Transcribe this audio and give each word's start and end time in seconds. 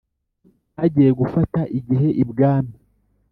bagiye 0.75 1.11
gufata 1.19 1.59
igihe 1.77 2.07
ibwami, 2.23 2.73